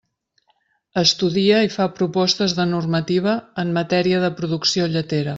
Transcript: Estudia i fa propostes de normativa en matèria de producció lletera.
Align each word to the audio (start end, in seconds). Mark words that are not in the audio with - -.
Estudia 1.01 1.59
i 1.67 1.69
fa 1.75 1.85
propostes 1.99 2.55
de 2.59 2.65
normativa 2.71 3.35
en 3.65 3.75
matèria 3.79 4.23
de 4.25 4.33
producció 4.41 4.89
lletera. 4.95 5.29